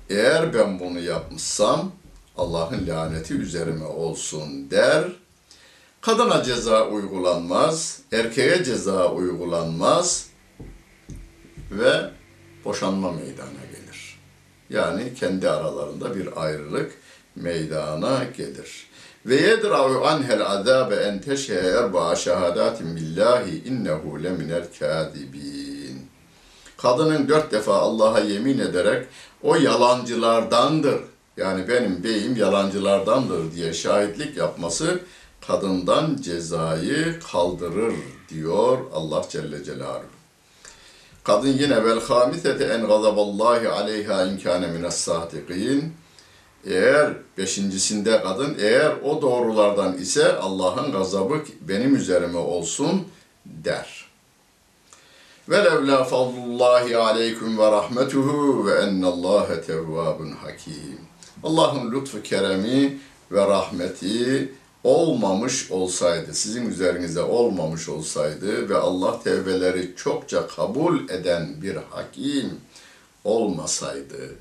eğer 0.09 0.53
ben 0.53 0.79
bunu 0.79 0.99
yapmışsam 0.99 1.91
Allah'ın 2.37 2.87
laneti 2.87 3.33
üzerime 3.33 3.85
olsun 3.85 4.71
der. 4.71 5.03
Kadına 6.01 6.43
ceza 6.43 6.87
uygulanmaz, 6.87 7.99
erkeğe 8.11 8.63
ceza 8.63 9.11
uygulanmaz 9.11 10.27
ve 11.71 12.11
boşanma 12.65 13.11
meydana 13.11 13.63
gelir. 13.71 14.19
Yani 14.69 15.13
kendi 15.13 15.49
aralarında 15.49 16.15
bir 16.15 16.43
ayrılık 16.43 16.91
meydana 17.35 18.23
gelir. 18.37 18.87
Ve 19.25 19.35
yedra'u 19.35 20.05
anhel 20.05 20.45
azabe 20.45 20.95
en 20.95 21.21
teşhe 21.21 21.53
erba'a 21.53 22.15
şehadatin 22.15 22.95
billahi 22.95 23.63
innehu 23.65 24.23
leminel 24.23 24.65
kâzibîn. 24.79 26.09
Kadının 26.77 27.29
dört 27.29 27.51
defa 27.51 27.73
Allah'a 27.75 28.19
yemin 28.19 28.59
ederek 28.59 29.07
o 29.43 29.55
yalancılardandır. 29.55 31.10
Yani 31.37 31.67
benim 31.67 32.03
beyim 32.03 32.35
yalancılardandır 32.35 33.51
diye 33.51 33.73
şahitlik 33.73 34.37
yapması 34.37 34.99
kadından 35.47 36.17
cezayı 36.21 37.19
kaldırır 37.31 37.93
diyor 38.29 38.77
Allah 38.93 39.25
Celle 39.29 39.63
Celaluhu. 39.63 40.05
Kadın 41.23 41.47
yine 41.47 41.85
vel 41.85 41.99
hamisete 41.99 42.63
en 42.63 42.87
gazaballahi 42.87 43.69
aleyha 43.69 44.25
in 44.25 44.37
kâne 44.37 44.67
mines 44.67 44.95
sadiqin. 44.95 45.93
Eğer 46.65 47.13
beşincisinde 47.37 48.21
kadın 48.21 48.57
eğer 48.59 48.91
o 49.03 49.21
doğrulardan 49.21 49.97
ise 49.97 50.35
Allah'ın 50.35 50.91
gazabı 50.91 51.41
benim 51.61 51.95
üzerime 51.95 52.37
olsun 52.37 53.07
der. 53.45 54.05
Ve 55.49 55.57
levla 55.65 56.03
fadlullahi 56.03 56.97
aleyküm 56.97 57.57
ve 57.57 57.71
rahmetuhu 57.71 58.67
ve 58.67 58.73
ennallâhe 58.73 59.61
tevvâbun 59.61 60.31
hakim. 60.31 61.10
Allah'ın 61.43 61.91
lütfu 61.91 62.21
keremi 62.21 62.99
ve 63.31 63.47
rahmeti 63.47 64.53
olmamış 64.83 65.71
olsaydı, 65.71 66.33
sizin 66.33 66.69
üzerinize 66.69 67.21
olmamış 67.21 67.89
olsaydı 67.89 68.69
ve 68.69 68.77
Allah 68.77 69.23
tevbeleri 69.23 69.93
çokça 69.95 70.47
kabul 70.47 71.09
eden 71.09 71.61
bir 71.61 71.75
hakim 71.89 72.51
olmasaydı 73.23 74.35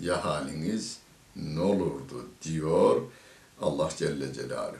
ya 0.00 0.24
haliniz 0.24 0.98
ne 1.36 1.60
olurdu 1.60 2.26
diyor 2.42 3.00
Allah 3.62 3.88
Celle 3.98 4.32
Celaluhu. 4.32 4.76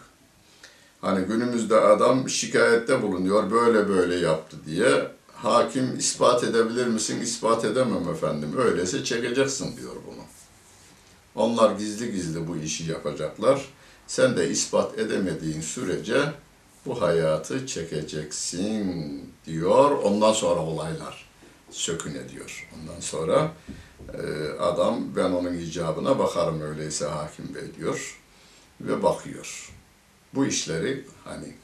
Hani 1.00 1.26
günümüzde 1.26 1.76
adam 1.76 2.28
şikayette 2.28 3.02
bulunuyor 3.02 3.50
böyle 3.50 3.88
böyle 3.88 4.14
yaptı 4.14 4.56
diye 4.66 5.08
hakim 5.32 5.98
ispat 5.98 6.44
edebilir 6.44 6.86
misin? 6.86 7.20
İspat 7.20 7.64
edemem 7.64 8.08
efendim. 8.08 8.54
Öyleyse 8.58 9.04
çekeceksin 9.04 9.76
diyor 9.76 9.92
bunu. 10.06 10.23
Onlar 11.34 11.76
gizli 11.76 12.12
gizli 12.12 12.48
bu 12.48 12.56
işi 12.56 12.90
yapacaklar. 12.90 13.68
Sen 14.06 14.36
de 14.36 14.50
ispat 14.50 14.98
edemediğin 14.98 15.60
sürece 15.60 16.20
bu 16.86 17.02
hayatı 17.02 17.66
çekeceksin 17.66 19.22
diyor. 19.46 19.90
Ondan 19.90 20.32
sonra 20.32 20.60
olaylar 20.60 21.28
sökün 21.70 22.14
ediyor. 22.14 22.68
Ondan 22.78 23.00
sonra 23.00 23.52
e, 24.12 24.48
adam 24.60 25.16
ben 25.16 25.30
onun 25.30 25.54
icabına 25.54 26.18
bakarım 26.18 26.60
öyleyse 26.60 27.06
hakim 27.06 27.54
bey 27.54 27.74
diyor 27.76 28.20
ve 28.80 29.02
bakıyor. 29.02 29.72
Bu 30.34 30.46
işleri 30.46 31.04
hani 31.24 31.54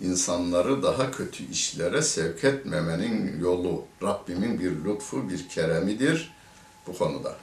insanları 0.00 0.82
daha 0.82 1.10
kötü 1.10 1.50
işlere 1.50 2.02
sevk 2.02 2.44
etmemenin 2.44 3.40
yolu 3.40 3.84
Rabbimin 4.02 4.60
bir 4.60 4.84
lütfu, 4.84 5.30
bir 5.30 5.48
keremidir 5.48 6.34
bu 6.86 6.98
konuda. 6.98 7.36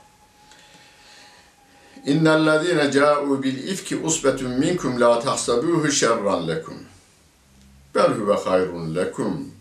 İnnellezîne 2.06 2.92
câ'û 2.92 3.44
bil 3.44 3.68
ifki 3.68 3.98
usbetun 3.98 4.52
minkum 4.52 5.02
la 5.02 5.20
tahsabûhu 5.20 5.92
şerran 5.92 6.48
lekum. 6.48 6.78
Bel 7.96 8.12
huve 8.12 8.34
hayrun 8.34 8.96
lekum. 8.96 9.52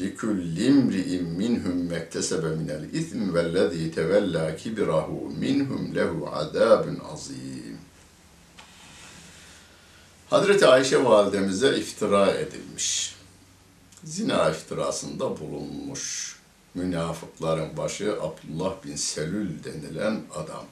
Likulli 0.00 0.66
imri'in 0.66 1.24
minhum 1.24 1.86
mektesebe 1.90 2.48
minel 2.48 2.92
izm 2.92 3.34
vellezî 3.34 3.92
tevellâ 3.92 4.56
kibrahu 4.56 5.32
minhum 5.40 5.94
lehu 5.94 6.30
azâbun 6.32 6.98
azîm. 7.12 7.78
Hazreti 10.30 10.66
Ayşe 10.66 11.04
validemize 11.04 11.78
iftira 11.78 12.30
edilmiş. 12.30 13.16
Zina 14.04 14.50
iftirasında 14.50 15.40
bulunmuş. 15.40 16.36
Münafıkların 16.74 17.76
başı 17.76 18.12
Abdullah 18.12 18.74
bin 18.84 18.96
Selül 18.96 19.64
denilen 19.64 20.20
adam 20.34 20.64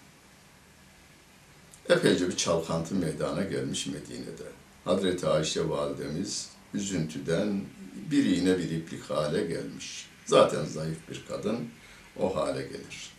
epeyce 1.89 2.29
bir 2.29 2.37
çalkantı 2.37 2.95
meydana 2.95 3.43
gelmiş 3.43 3.87
Medine'de. 3.87 4.47
Hazreti 4.85 5.27
Ayşe 5.27 5.69
validemiz 5.69 6.49
üzüntüden 6.75 7.61
bir 8.11 8.25
iğne 8.25 8.59
bir 8.59 8.71
iplik 8.71 9.11
hale 9.11 9.47
gelmiş. 9.47 10.07
Zaten 10.27 10.65
zayıf 10.65 10.99
bir 11.11 11.25
kadın 11.29 11.59
o 12.21 12.37
hale 12.37 12.63
gelir. 12.63 13.11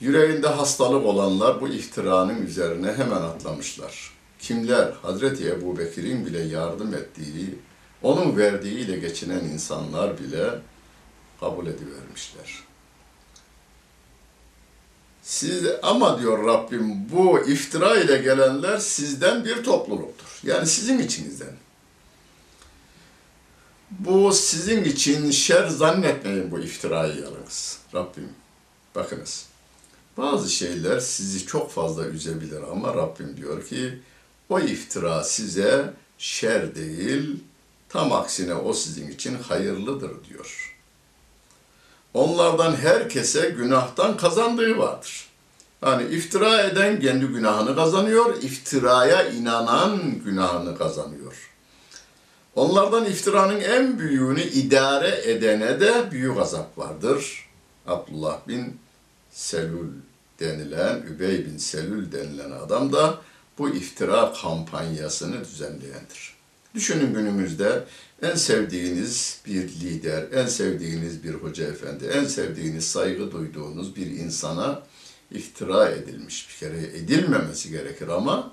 Yüreğinde 0.00 0.48
hastalık 0.48 1.06
olanlar 1.06 1.60
bu 1.60 1.68
iftiranın 1.68 2.46
üzerine 2.46 2.92
hemen 2.92 3.22
atlamışlar. 3.22 4.12
Kimler 4.38 4.92
Hazreti 5.02 5.48
Ebu 5.48 5.78
Bekir'in 5.78 6.26
bile 6.26 6.38
yardım 6.42 6.94
ettiği, 6.94 7.58
onun 8.02 8.36
verdiğiyle 8.36 8.98
geçinen 8.98 9.44
insanlar 9.44 10.18
bile 10.18 10.50
kabul 11.40 11.66
edivermişler. 11.66 12.64
Siz 15.26 15.64
ama 15.82 16.20
diyor 16.20 16.46
Rabbim 16.46 17.10
bu 17.12 17.40
iftira 17.40 17.96
ile 17.96 18.18
gelenler 18.18 18.78
sizden 18.78 19.44
bir 19.44 19.64
topluluktur. 19.64 20.40
Yani 20.42 20.66
sizin 20.66 20.98
içinizden. 20.98 21.56
Bu 23.90 24.32
sizin 24.32 24.84
için 24.84 25.30
şer 25.30 25.66
zannetmeyin 25.68 26.50
bu 26.50 26.58
iftirayı 26.58 27.22
yalnız. 27.22 27.78
Rabbim 27.94 28.28
bakınız. 28.94 29.46
Bazı 30.16 30.50
şeyler 30.50 31.00
sizi 31.00 31.46
çok 31.46 31.70
fazla 31.70 32.06
üzebilir 32.06 32.62
ama 32.72 32.94
Rabbim 32.94 33.36
diyor 33.36 33.66
ki 33.66 33.98
o 34.48 34.60
iftira 34.60 35.24
size 35.24 35.94
şer 36.18 36.74
değil, 36.74 37.44
tam 37.88 38.12
aksine 38.12 38.54
o 38.54 38.72
sizin 38.72 39.10
için 39.10 39.34
hayırlıdır 39.34 40.24
diyor. 40.28 40.75
Onlardan 42.16 42.76
herkese 42.76 43.50
günahtan 43.50 44.16
kazandığı 44.16 44.78
vardır. 44.78 45.28
Hani 45.80 46.14
iftira 46.14 46.62
eden 46.62 47.00
kendi 47.00 47.26
günahını 47.26 47.76
kazanıyor, 47.76 48.42
iftiraya 48.42 49.28
inanan 49.30 50.00
günahını 50.24 50.78
kazanıyor. 50.78 51.50
Onlardan 52.54 53.04
iftiranın 53.04 53.60
en 53.60 53.98
büyüğünü 53.98 54.42
idare 54.42 55.30
edene 55.30 55.80
de 55.80 56.10
büyük 56.10 56.38
azap 56.38 56.78
vardır. 56.78 57.48
Abdullah 57.86 58.48
bin 58.48 58.80
Selül 59.30 59.92
denilen, 60.40 61.02
Übey 61.02 61.46
bin 61.46 61.58
Selül 61.58 62.12
denilen 62.12 62.50
adam 62.50 62.92
da 62.92 63.18
bu 63.58 63.68
iftira 63.68 64.32
kampanyasını 64.42 65.44
düzenleyendir. 65.44 66.35
Düşünün 66.76 67.14
günümüzde 67.14 67.84
en 68.22 68.34
sevdiğiniz 68.34 69.40
bir 69.46 69.68
lider, 69.68 70.24
en 70.32 70.46
sevdiğiniz 70.46 71.24
bir 71.24 71.34
hoca 71.34 71.66
efendi, 71.66 72.04
en 72.04 72.24
sevdiğiniz 72.24 72.88
saygı 72.88 73.32
duyduğunuz 73.32 73.96
bir 73.96 74.06
insana 74.06 74.82
iftira 75.30 75.88
edilmiş. 75.88 76.48
Bir 76.48 76.54
kere 76.54 76.78
edilmemesi 76.78 77.70
gerekir 77.70 78.08
ama 78.08 78.52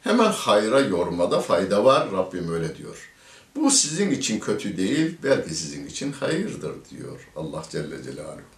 hemen 0.00 0.32
hayra 0.32 0.80
yormada 0.80 1.40
fayda 1.40 1.84
var. 1.84 2.12
Rabbim 2.12 2.52
öyle 2.52 2.76
diyor. 2.76 3.10
Bu 3.56 3.70
sizin 3.70 4.10
için 4.10 4.40
kötü 4.40 4.76
değil, 4.76 5.16
belki 5.22 5.54
sizin 5.54 5.86
için 5.86 6.12
hayırdır 6.12 6.74
diyor 6.90 7.28
Allah 7.36 7.64
Celle 7.70 8.02
Celaluhu. 8.02 8.53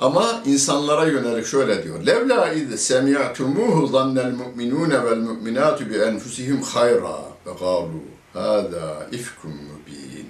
Ama 0.00 0.42
insanlara 0.46 1.06
yönelik 1.06 1.46
şöyle 1.46 1.84
diyor. 1.84 2.06
Levla 2.06 2.52
iz 2.52 2.80
semi'tumuhu 2.80 3.86
zannel 3.86 4.32
mu'minune 4.32 5.04
vel 5.04 5.16
mu'minatu 5.16 5.90
bi 5.90 5.94
enfusihim 5.94 6.62
hayra 6.62 7.18
ve 7.46 7.50
galu 7.60 8.02
hada 8.32 9.06
ifkum 9.12 9.50
mubin. 9.50 10.26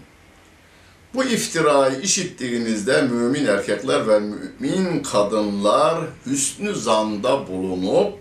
Bu 1.15 1.25
iftirayı 1.25 2.01
işittiğinizde 2.01 3.03
mümin 3.03 3.47
erkekler 3.47 4.09
ve 4.09 4.21
mümin 4.21 5.03
kadınlar 5.03 6.05
hüsnü 6.27 6.75
zanda 6.75 7.49
bulunup 7.49 8.19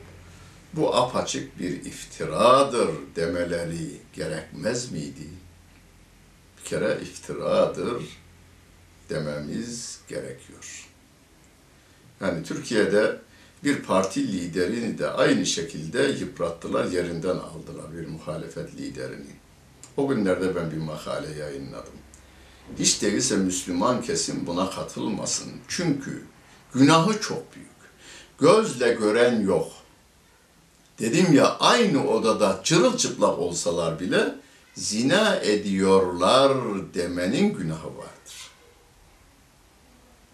bu 0.74 0.96
apaçık 0.96 1.60
bir 1.60 1.86
iftiradır 1.86 2.90
demeleri 3.16 3.92
gerekmez 4.14 4.92
miydi? 4.92 5.30
Bir 6.58 6.70
kere 6.70 6.98
iftiradır 7.02 8.04
dememiz 9.10 10.00
gerekiyor. 10.08 10.85
Yani 12.22 12.44
Türkiye'de 12.44 13.18
bir 13.64 13.84
parti 13.84 14.28
liderini 14.28 14.98
de 14.98 15.10
aynı 15.10 15.46
şekilde 15.46 16.02
yıprattılar, 16.04 16.86
yerinden 16.86 17.38
aldılar 17.38 17.98
bir 17.98 18.08
muhalefet 18.08 18.78
liderini. 18.78 19.36
O 19.98 20.08
günlerde 20.08 20.56
ben 20.56 20.72
bir 20.72 20.78
makale 20.78 21.40
yayınladım. 21.40 21.94
Hiç 22.80 23.02
değilse 23.02 23.38
Müslüman 23.38 24.02
kesim 24.02 24.48
buna 24.48 24.70
katılmasın. 24.70 25.52
Çünkü 25.68 26.24
günahı 26.74 27.22
çok 27.22 27.56
büyük. 27.56 27.70
Gözle 28.40 28.94
gören 28.94 29.42
yok. 29.42 29.72
Dedim 31.00 31.34
ya 31.34 31.58
aynı 31.60 32.08
odada 32.08 32.62
çırılçıplak 32.64 33.40
olsalar 33.40 34.00
bile 34.00 34.36
zina 34.76 35.36
ediyorlar 35.36 36.54
demenin 36.94 37.54
günahı 37.54 37.98
vardır. 37.98 38.45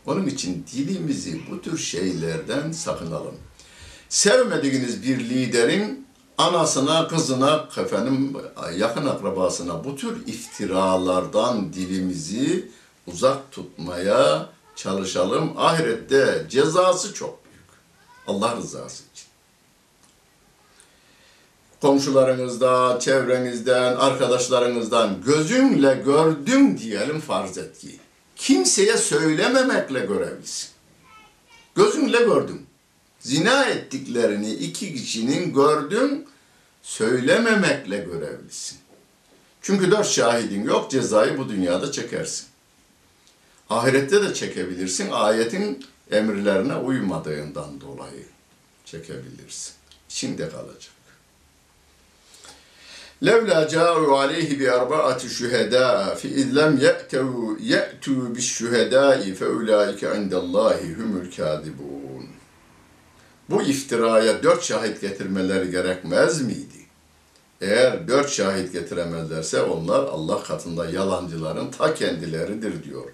Onun 0.06 0.28
için 0.28 0.66
dilimizi 0.74 1.42
bu 1.52 1.62
tür 1.62 1.78
şeylerden 1.78 2.72
sakınalım. 2.72 3.36
Sevmediğiniz 4.10 5.04
bir 5.04 5.20
liderin 5.20 6.08
anasına, 6.38 7.08
kızına, 7.08 7.68
efendim 7.78 8.34
yakın 8.78 9.06
akrabasına 9.06 9.84
bu 9.84 9.96
tür 9.96 10.28
iftiralardan 10.28 11.74
dilimizi 11.74 12.72
uzak 13.08 13.52
tutmaya 13.52 14.50
çalışalım. 14.76 15.54
Ahirette 15.58 16.46
cezası 16.50 17.14
çok 17.14 17.46
büyük. 17.46 17.70
Allah 18.28 18.56
rızası 18.56 19.04
için. 19.14 19.26
Komşularınızda, 21.82 23.00
çevrenizden, 23.00 23.96
arkadaşlarınızdan 23.96 25.22
gözümle 25.26 26.02
gördüm 26.06 26.78
diyelim 26.78 27.20
farz 27.20 27.58
et 27.58 27.80
ki. 27.80 28.00
Kimseye 28.42 28.98
söylememekle 28.98 30.00
görevlisin. 30.00 30.70
Gözümle 31.76 32.18
gördüm. 32.18 32.66
Zina 33.20 33.66
ettiklerini 33.66 34.54
iki 34.54 34.94
kişinin 34.94 35.54
gördüm, 35.54 36.24
söylememekle 36.82 37.98
görevlisin. 37.98 38.78
Çünkü 39.62 39.92
dört 39.92 40.08
şahidin 40.08 40.64
yok, 40.64 40.92
cezayı 40.92 41.38
bu 41.38 41.50
dünyada 41.50 41.92
çekersin. 41.92 42.48
Ahirette 43.70 44.24
de 44.24 44.34
çekebilirsin, 44.34 45.12
ayetin 45.12 45.86
emirlerine 46.12 46.76
uymadığından 46.76 47.82
dolayı 47.82 48.26
çekebilirsin. 48.86 49.74
İçinde 50.10 50.50
kalacak. 50.50 51.01
Levla 53.26 53.68
ca'u 53.68 54.16
aleyhi 54.16 54.60
bi 54.60 54.72
arba'ati 54.72 55.30
şühedâ 55.30 56.16
fi 56.16 56.28
izlem 56.28 56.78
ye'tevu 56.78 57.58
ye'tu 57.62 58.36
bis 58.36 58.46
şühedâi 58.46 59.34
fe 59.34 59.48
ulaike 59.48 60.16
indallahi 60.18 60.94
humul 60.94 61.32
kâzibûn. 61.38 62.26
Bu 63.50 63.62
iftiraya 63.62 64.44
dört 64.44 64.64
şahit 64.64 65.02
getirmeleri 65.02 65.72
gerekmez 65.72 66.42
miydi? 66.42 66.82
Eğer 67.62 68.08
dört 68.08 68.30
şahit 68.30 68.74
getiremezlerse 68.74 69.62
onlar 69.62 70.04
Allah 70.04 70.44
katında 70.44 70.86
yalancıların 70.86 71.72
ta 71.72 71.94
kendileridir 71.94 72.84
diyor. 72.84 73.06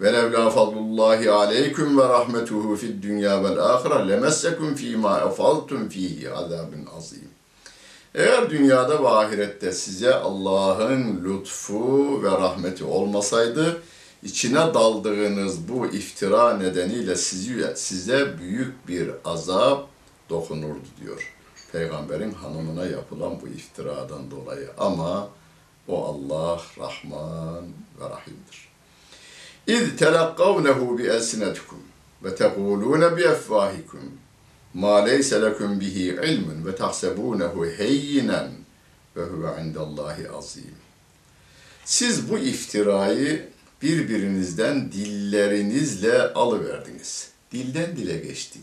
Ve 0.00 0.12
levla 0.12 0.50
fadlullahi 0.50 1.30
aleyküm 1.30 1.98
ve 1.98 2.08
rahmetuhu 2.08 2.76
fid 2.76 3.02
dünya 3.02 3.44
vel 3.44 3.58
ahire 3.58 4.08
lemessekum 4.08 4.74
fîmâ 4.74 5.20
efaltum 5.20 5.88
fîhî 5.88 6.32
azâbun 6.32 6.86
azîm. 6.98 7.33
Eğer 8.14 8.50
dünyada 8.50 9.02
ve 9.02 9.08
ahirette 9.08 9.72
size 9.72 10.14
Allah'ın 10.14 11.24
lütfu 11.24 12.22
ve 12.22 12.30
rahmeti 12.30 12.84
olmasaydı, 12.84 13.82
içine 14.22 14.74
daldığınız 14.74 15.68
bu 15.68 15.86
iftira 15.86 16.56
nedeniyle 16.56 17.16
sizi, 17.16 17.72
size 17.74 18.38
büyük 18.38 18.88
bir 18.88 19.10
azap 19.24 19.88
dokunurdu 20.30 20.86
diyor. 21.00 21.34
Peygamberin 21.72 22.32
hanımına 22.32 22.86
yapılan 22.86 23.40
bu 23.42 23.48
iftiradan 23.48 24.30
dolayı. 24.30 24.70
Ama 24.78 25.28
o 25.88 26.04
Allah 26.04 26.60
Rahman 26.78 27.64
ve 28.00 28.10
Rahim'dir. 28.10 28.68
İz 29.66 29.96
telakkavnehu 29.96 30.98
bi 30.98 31.02
elsinetikum 31.02 31.78
ve 32.24 32.34
tekulune 32.34 33.16
bi 33.16 33.22
efvahikum 33.22 34.12
ma 34.74 35.04
leyse 35.04 35.42
lekum 35.42 35.80
bihi 35.80 36.02
ilmun 36.02 36.66
ve 36.66 36.76
tahsebunehu 36.76 37.66
heyyinen 37.66 38.50
ve 39.16 39.22
huve 39.22 39.62
indallahi 39.62 40.30
azim. 40.30 40.74
Siz 41.84 42.30
bu 42.30 42.38
iftirayı 42.38 43.48
birbirinizden 43.82 44.92
dillerinizle 44.92 46.22
alıverdiniz. 46.22 47.30
Dilden 47.52 47.96
dile 47.96 48.18
geçti. 48.18 48.58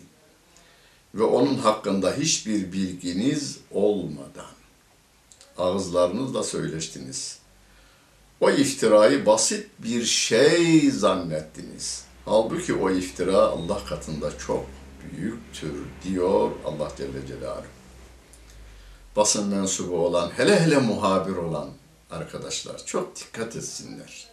Ve 1.16 1.24
onun 1.24 1.56
hakkında 1.56 2.14
hiçbir 2.14 2.74
bilginiz 2.74 3.60
olmadan 3.72 4.52
ağızlarınızla 5.58 6.44
söyleştiniz. 6.44 7.40
O 8.40 8.52
iftirayı 8.52 9.26
basit 9.26 9.68
bir 9.80 10.06
şey 10.06 10.92
zannettiniz. 10.92 12.06
Halbuki 12.26 12.74
o 12.74 12.92
iftira 12.92 13.38
Allah 13.38 13.86
katında 13.86 14.38
çok 14.38 14.66
büyüktür 15.12 15.74
diyor 16.04 16.52
Allah 16.66 16.92
Celle 16.98 17.28
Celaluhu. 17.28 17.66
Basın 19.16 19.48
mensubu 19.48 20.06
olan, 20.06 20.32
hele 20.38 20.60
hele 20.60 20.78
muhabir 20.78 21.36
olan 21.36 21.70
arkadaşlar 22.12 22.86
çok 22.86 23.16
dikkat 23.16 23.56
etsinler. 23.56 24.28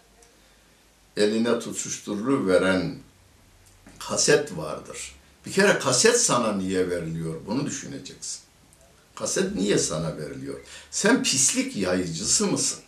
Eline 1.16 1.58
tutuşturulu 1.58 2.46
veren 2.46 2.96
kaset 3.98 4.56
vardır. 4.56 5.14
Bir 5.46 5.52
kere 5.52 5.78
kaset 5.78 6.20
sana 6.20 6.52
niye 6.52 6.90
veriliyor 6.90 7.34
bunu 7.46 7.66
düşüneceksin. 7.66 8.40
Kaset 9.14 9.54
niye 9.54 9.78
sana 9.78 10.16
veriliyor? 10.16 10.60
Sen 10.90 11.22
pislik 11.22 11.76
yayıcısı 11.76 12.46
mısın? 12.46 12.80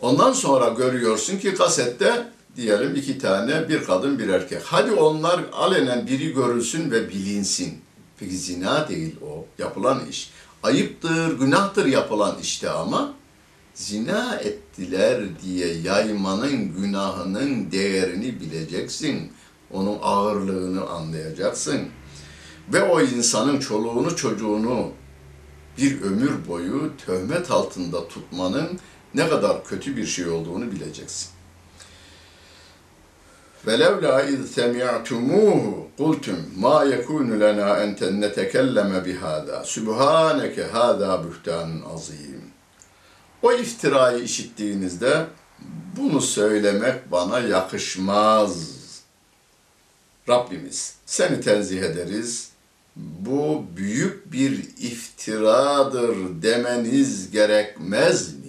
Ondan 0.00 0.32
sonra 0.32 0.68
görüyorsun 0.68 1.38
ki 1.38 1.54
kasette 1.54 2.33
diyelim 2.56 2.94
iki 2.96 3.18
tane 3.18 3.68
bir 3.68 3.84
kadın 3.84 4.18
bir 4.18 4.28
erkek. 4.28 4.62
Hadi 4.64 4.92
onlar 4.92 5.40
alenen 5.52 6.06
biri 6.06 6.32
görülsün 6.32 6.90
ve 6.90 7.08
bilinsin. 7.08 7.78
Peki 8.18 8.36
zina 8.36 8.88
değil 8.88 9.16
o 9.22 9.46
yapılan 9.58 10.06
iş. 10.10 10.30
Ayıptır, 10.62 11.38
günahtır 11.38 11.86
yapılan 11.86 12.36
işte 12.42 12.70
ama 12.70 13.14
zina 13.74 14.36
ettiler 14.36 15.22
diye 15.42 15.74
yaymanın 15.74 16.74
günahının 16.76 17.72
değerini 17.72 18.40
bileceksin. 18.40 19.32
Onun 19.70 19.98
ağırlığını 20.02 20.86
anlayacaksın. 20.88 21.80
Ve 22.72 22.82
o 22.82 23.00
insanın 23.00 23.60
çoluğunu 23.60 24.16
çocuğunu 24.16 24.90
bir 25.78 26.02
ömür 26.02 26.48
boyu 26.48 26.92
töhmet 27.06 27.50
altında 27.50 28.08
tutmanın 28.08 28.78
ne 29.14 29.28
kadar 29.28 29.64
kötü 29.64 29.96
bir 29.96 30.06
şey 30.06 30.28
olduğunu 30.28 30.72
bileceksin. 30.72 31.33
وَلَوْلَا 33.67 34.15
اِذْ 34.31 34.39
سَمِعْتُمُوهُ 34.57 35.61
قُلْتُمْ 35.99 36.39
مَا 36.63 36.77
يَكُونُ 36.93 37.27
لَنَا 37.43 37.69
اَنْ 37.83 37.89
نَتَكَلَّمَ 38.23 38.91
بِهَذَا 39.05 39.57
سُبْحَانَكَ 39.73 40.55
هَذَا 40.75 41.11
بُهْتَانٌ 41.23 41.69
azim. 41.93 42.41
O 43.41 43.53
iftirayı 43.53 44.23
işittiğinizde 44.23 45.25
bunu 45.97 46.21
söylemek 46.21 47.11
bana 47.11 47.39
yakışmaz. 47.39 48.79
Rabbimiz 50.29 50.95
seni 51.05 51.41
tenzih 51.41 51.81
ederiz. 51.81 52.49
Bu 52.95 53.65
büyük 53.77 54.31
bir 54.31 54.51
iftiradır 54.77 56.15
demeniz 56.41 57.31
gerekmez 57.31 58.33
miydi? 58.33 58.42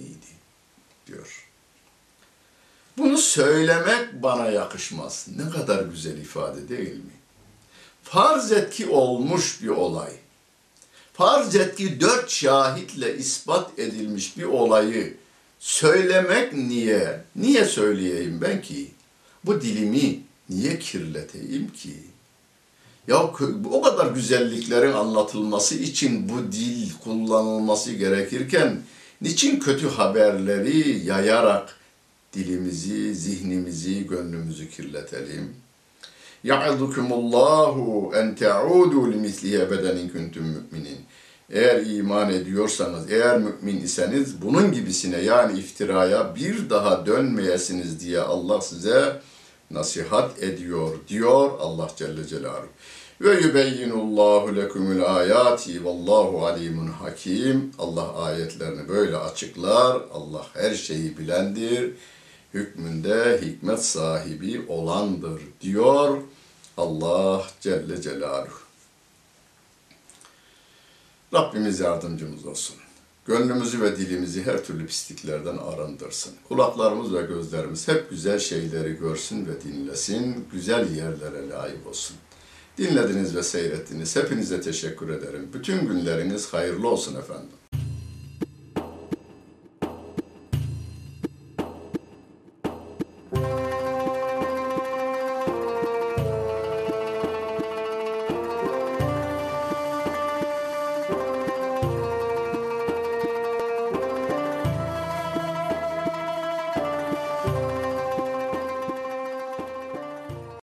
Bunu 2.98 3.18
söylemek 3.18 4.22
bana 4.22 4.50
yakışmaz. 4.50 5.26
Ne 5.36 5.50
kadar 5.50 5.84
güzel 5.84 6.18
ifade 6.18 6.68
değil 6.68 6.94
mi? 6.94 7.16
Farz 8.02 8.52
et 8.52 8.70
ki 8.70 8.88
olmuş 8.88 9.62
bir 9.62 9.68
olay. 9.68 10.12
Farz 11.12 11.54
et 11.54 11.76
ki 11.76 12.00
dört 12.00 12.30
şahitle 12.30 13.16
ispat 13.16 13.78
edilmiş 13.78 14.38
bir 14.38 14.44
olayı 14.44 15.16
söylemek 15.58 16.52
niye? 16.52 17.24
Niye 17.36 17.64
söyleyeyim 17.64 18.38
ben 18.42 18.62
ki? 18.62 18.90
Bu 19.44 19.60
dilimi 19.60 20.20
niye 20.50 20.78
kirleteyim 20.78 21.72
ki? 21.72 21.94
Ya 23.08 23.22
o 23.72 23.82
kadar 23.82 24.06
güzelliklerin 24.06 24.92
anlatılması 24.92 25.74
için 25.74 26.28
bu 26.28 26.52
dil 26.52 26.90
kullanılması 27.04 27.92
gerekirken 27.92 28.82
niçin 29.20 29.60
kötü 29.60 29.88
haberleri 29.88 31.06
yayarak 31.06 31.75
dilimizi, 32.36 33.14
zihnimizi, 33.14 34.06
gönlümüzü 34.06 34.70
kirletelim? 34.70 35.56
Ya'dukumullahu 36.44 38.12
en 38.16 38.34
te'udu 38.34 39.12
limislihi 39.12 39.56
ebeden 39.56 39.96
in 39.96 40.08
kuntum 40.08 40.44
müminin. 40.44 40.98
Eğer 41.50 41.86
iman 41.86 42.32
ediyorsanız, 42.32 43.10
eğer 43.12 43.38
mümin 43.38 43.80
iseniz 43.80 44.42
bunun 44.42 44.72
gibisine 44.72 45.18
yani 45.18 45.58
iftiraya 45.58 46.34
bir 46.34 46.70
daha 46.70 47.06
dönmeyesiniz 47.06 48.00
diye 48.00 48.20
Allah 48.20 48.60
size 48.60 49.20
nasihat 49.70 50.42
ediyor 50.42 50.96
diyor 51.08 51.50
Allah 51.60 51.90
Celle 51.96 52.26
Celaluhu. 52.26 52.68
Ve 53.20 53.40
yubeyyinullahu 53.40 54.56
lekumul 54.56 55.02
ayati 55.02 55.84
vallahu 55.84 56.46
alimun 56.46 56.86
hakim. 56.86 57.70
Allah 57.78 58.18
ayetlerini 58.18 58.88
böyle 58.88 59.16
açıklar. 59.16 60.02
Allah 60.12 60.46
her 60.54 60.74
şeyi 60.74 61.18
bilendir. 61.18 61.92
Hükmünde 62.54 63.40
hikmet 63.42 63.84
sahibi 63.84 64.64
olandır 64.68 65.42
diyor 65.60 66.18
Allah 66.76 67.46
Celle 67.60 68.02
Celaluhu. 68.02 68.58
Rabbimiz 71.34 71.80
yardımcımız 71.80 72.46
olsun. 72.46 72.76
Gönlümüzü 73.26 73.80
ve 73.80 73.96
dilimizi 73.96 74.46
her 74.46 74.64
türlü 74.64 74.86
pisliklerden 74.86 75.56
arındırsın. 75.56 76.32
Kulaklarımız 76.48 77.14
ve 77.14 77.22
gözlerimiz 77.22 77.88
hep 77.88 78.10
güzel 78.10 78.38
şeyleri 78.38 78.92
görsün 78.92 79.46
ve 79.46 79.60
dinlesin. 79.60 80.48
Güzel 80.52 80.96
yerlere 80.96 81.48
layık 81.48 81.86
olsun. 81.86 82.16
Dinlediniz 82.78 83.36
ve 83.36 83.42
seyrettiniz. 83.42 84.16
Hepinize 84.16 84.60
teşekkür 84.60 85.08
ederim. 85.08 85.50
Bütün 85.52 85.86
günleriniz 85.86 86.52
hayırlı 86.52 86.88
olsun 86.88 87.16
efendim. 87.16 87.48